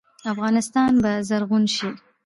افغانستان 0.31 0.91
به 1.03 1.11
زرغون 1.29 1.63
شي؟ 1.75 1.89